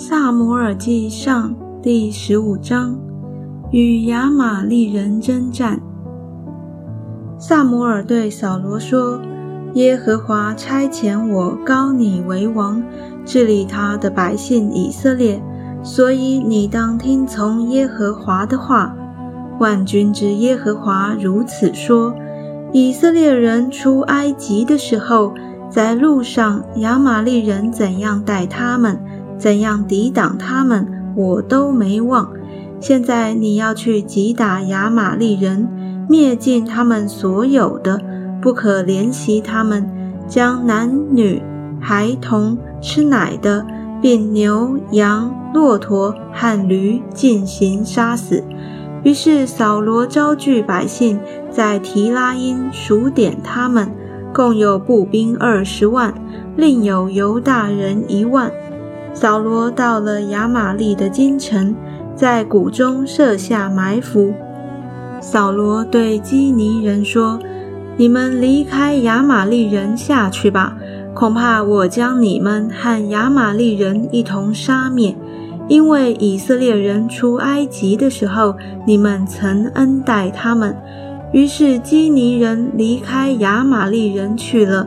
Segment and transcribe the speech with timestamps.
[0.00, 2.96] 萨摩尔记上第十五章，
[3.72, 5.80] 与亚玛利人征战。
[7.36, 9.20] 萨摩尔对扫罗说
[9.74, 12.80] ：“耶和华差遣我高你为王，
[13.24, 15.42] 治理他的百姓以色列，
[15.82, 18.94] 所以你当听从耶和华的话。
[19.58, 22.14] 万军之耶和华如此说：
[22.72, 25.34] 以色列人出埃及的时候，
[25.68, 28.96] 在路上亚玛利人怎样待他们。”
[29.38, 32.30] 怎样抵挡他们，我都没忘。
[32.80, 35.68] 现在你要去击打亚玛利人，
[36.08, 38.00] 灭尽他们所有的，
[38.40, 39.88] 不可怜惜他们，
[40.28, 41.42] 将男女、
[41.80, 43.66] 孩童、吃奶的，
[44.00, 48.44] 并牛羊、骆驼和驴进行杀死。
[49.04, 51.18] 于是扫罗招聚百姓，
[51.50, 53.88] 在提拉因数点他们，
[54.34, 56.12] 共有步兵二十万，
[56.56, 58.50] 另有犹大人一万。
[59.20, 61.74] 扫罗到了亚玛利的京城，
[62.14, 64.32] 在谷中设下埋伏。
[65.20, 67.40] 扫罗对基尼人说
[67.98, 70.76] ：“你们离开亚玛利人下去吧，
[71.14, 75.16] 恐怕我将你们和亚玛利人一同杀灭，
[75.66, 78.54] 因为以色列人出埃及的时候，
[78.86, 80.76] 你们曾恩待他们。”
[81.34, 84.86] 于是基尼人离开亚玛利人去了。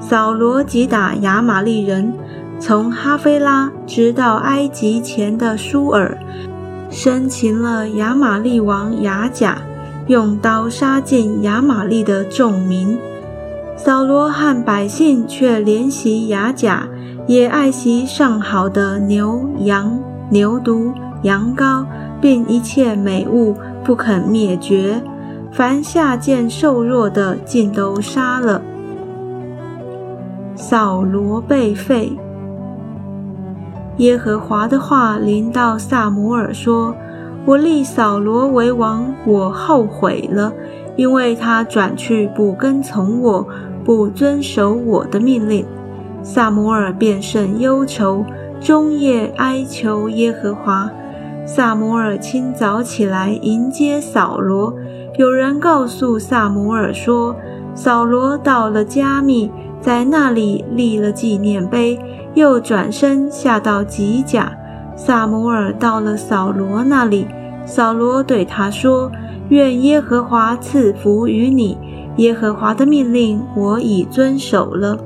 [0.00, 2.12] 扫罗击打亚玛利人。
[2.60, 6.18] 从哈菲拉直到埃及前的舒尔，
[6.90, 9.58] 生擒了亚玛利王雅甲，
[10.08, 12.98] 用刀杀尽亚玛利的众民。
[13.76, 16.88] 扫罗和百姓却怜惜雅甲，
[17.28, 19.96] 也爱惜上好的牛羊、
[20.28, 20.92] 牛犊、
[21.22, 21.86] 羊羔，
[22.20, 25.00] 并一切美物，不肯灭绝。
[25.52, 28.60] 凡下贱瘦弱的，尽都杀了。
[30.56, 32.18] 扫罗被废。
[33.98, 36.94] 耶和华的话临到萨摩尔说
[37.44, 40.52] ：“我立扫罗为王，我后悔了，
[40.96, 43.46] 因为他转去不跟从我，
[43.84, 45.66] 不遵守我的命令。”
[46.22, 48.24] 萨摩尔便甚忧愁，
[48.60, 50.90] 终夜哀求耶和华。
[51.44, 54.74] 萨摩尔清早起来迎接扫罗，
[55.16, 57.34] 有人告诉萨摩尔说
[57.74, 61.98] ：“扫罗到了加密，在那里立了纪念碑。”
[62.34, 64.52] 又转身下到吉甲，
[64.94, 67.26] 萨摩尔到了扫罗那里。
[67.66, 69.10] 扫罗对他说
[69.48, 71.76] ：“愿耶和华赐福于你。
[72.18, 74.96] 耶和华的命令我已遵守了。”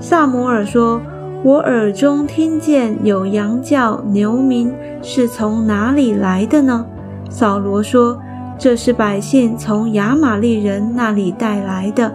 [0.00, 1.00] 萨摩尔说
[1.44, 6.84] ：“我耳中听见有羊叫、牛鸣，是从哪里来的呢？”
[7.30, 8.18] 扫罗说
[8.58, 12.12] ：“这是百姓从亚玛利人那里带来的，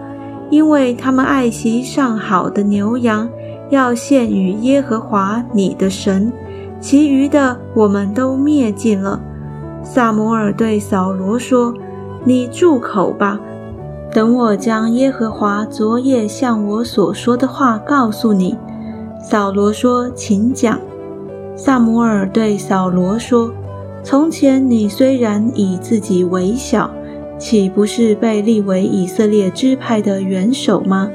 [0.52, 3.28] 因为他们爱惜上好的牛羊。”
[3.70, 6.30] 要献与耶和华你的神，
[6.78, 9.18] 其余的我们都灭尽了。
[9.82, 11.72] 萨摩尔对扫罗说
[12.22, 13.40] ：“你住口吧，
[14.12, 18.54] 等我将耶和华昨夜向我所说的话告诉你。”
[19.24, 20.78] 扫罗说：“请讲。”
[21.56, 23.50] 萨摩尔对扫罗说
[24.04, 26.90] ：“从前你虽然以自己为小，
[27.42, 31.10] 岂不是被立为以色列支派的元首吗？”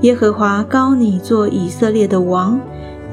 [0.00, 2.58] 耶和华高你做以色列的王，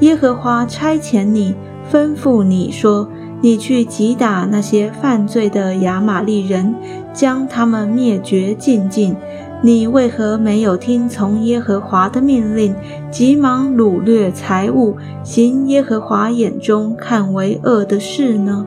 [0.00, 1.54] 耶和华差遣你，
[1.92, 3.06] 吩咐你说
[3.42, 6.74] ：“你去击打那些犯罪的亚玛利人，
[7.12, 9.14] 将他们灭绝尽尽。
[9.60, 12.74] 你为何没有听从耶和华的命令，
[13.10, 18.64] 急忙掳掠财物，行耶和华眼中看为恶的事呢？”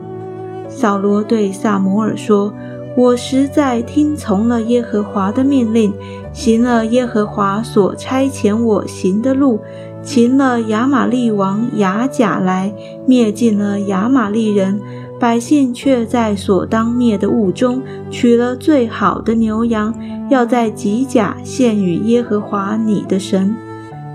[0.70, 2.54] 扫罗对萨摩尔说。
[2.98, 5.94] 我实在听从了耶和华的命令，
[6.32, 9.60] 行了耶和华所差遣我行的路，
[10.02, 12.74] 擒了亚玛利王雅甲来，
[13.06, 14.80] 灭尽了亚玛利人。
[15.20, 19.94] 百姓却在所当灭的物中取了最好的牛羊，
[20.28, 23.54] 要在吉甲献与耶和华你的神。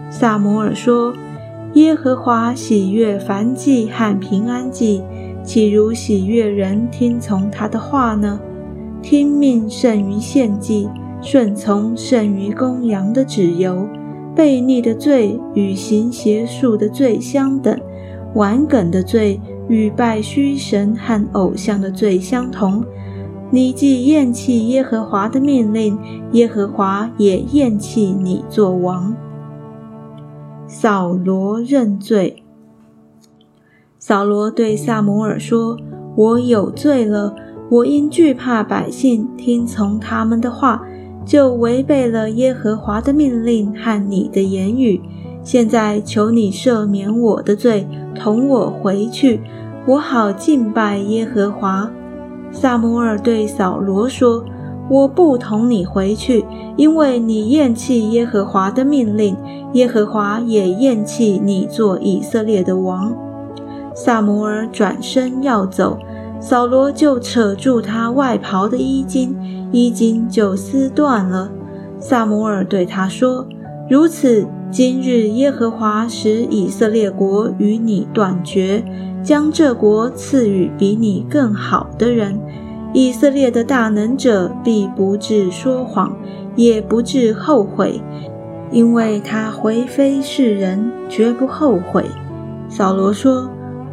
[0.09, 1.13] 萨摩尔说
[1.75, 5.01] ：“耶和华喜悦凡祭和平安祭，
[5.41, 8.37] 岂如喜悦人听从他的话呢？”
[9.03, 10.89] 听命胜于献祭，
[11.21, 13.85] 顺从胜于公羊的脂油。
[14.35, 17.77] 悖逆的罪与行邪术的罪相等，
[18.33, 22.83] 顽梗的罪与拜虚神和偶像的罪相同。
[23.51, 25.99] 你既厌弃耶和华的命令，
[26.31, 29.15] 耶和华也厌弃你做王。
[30.65, 32.41] 扫罗认罪。
[33.99, 35.77] 扫罗对萨摩尔说
[36.17, 37.35] ：“我有罪了。”
[37.69, 40.83] 我因惧怕百姓听从他们的话，
[41.25, 45.01] 就违背了耶和华的命令和你的言语。
[45.43, 49.41] 现在求你赦免我的罪，同我回去，
[49.85, 51.89] 我好敬拜耶和华。”
[52.51, 54.45] 萨摩尔对扫罗说
[54.87, 56.45] ：“我不同你回去，
[56.77, 59.35] 因为你厌弃耶和华的命令，
[59.73, 63.11] 耶和华也厌弃你做以色列的王。”
[63.95, 65.97] 萨摩尔转身要走，
[66.43, 69.33] 扫罗就扯住他外袍的衣襟，
[69.71, 71.49] 衣襟就撕断了。
[71.99, 73.47] 萨摩尔对他说
[73.89, 78.83] ：“如此，今日耶和华使以色列国与你断绝。”
[79.23, 82.37] 将这国赐予比你更好的人，
[82.93, 86.13] 以色列的大能者必不致说谎，
[86.57, 88.01] 也不致后悔，
[88.69, 92.03] 因为他回非是人，绝不后悔。
[92.67, 93.49] 扫罗说：“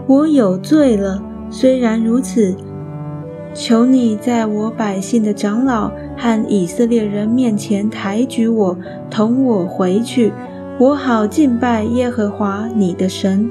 [0.09, 1.23] 我有罪了。
[1.51, 2.55] 虽然如此，
[3.53, 8.77] 求你在我百姓的长老和以色列人面前抬举我，
[9.11, 10.33] 同我回去，
[10.79, 13.51] 我好敬拜耶和华你的神。”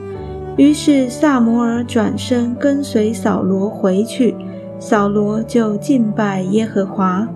[0.56, 4.36] 于是萨摩尔转身跟随扫罗回去，
[4.80, 7.28] 扫罗就敬拜耶和华。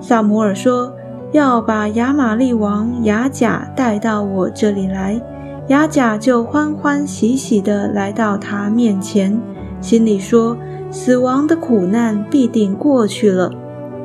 [0.00, 0.92] 萨摩尔说
[1.32, 5.20] ：“要把亚玛利王亚甲带到我这里来。”
[5.68, 9.40] 亚甲就欢欢喜喜地来到他面前，
[9.82, 10.56] 心里说
[10.90, 13.52] ：“死亡的苦难必定过去了。”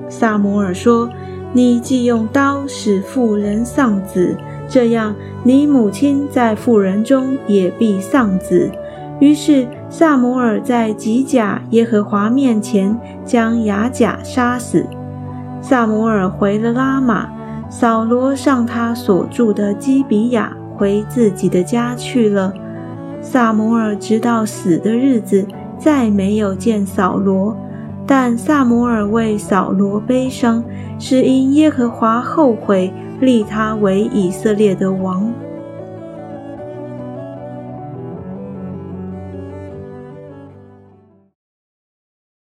[0.10, 1.10] 萨摩尔说
[1.54, 4.36] ：“你既用刀使妇人丧子。”
[4.68, 8.70] 这样，你母亲在妇人中也必丧子。
[9.22, 14.86] 于是，萨摩尔在吉甲耶和华面前将雅甲杀死。
[15.62, 17.30] 萨摩尔回了拉玛，
[17.70, 22.54] 扫罗上他所住的基比亚，回自己的家去了。
[23.22, 25.48] 萨摩尔直到死的日子，
[25.80, 27.56] 再没有见扫罗。
[28.06, 30.64] 但萨摩尔为扫罗悲伤，
[30.98, 32.94] 是因耶和华后悔。
[33.20, 35.34] 立他为以色列的王。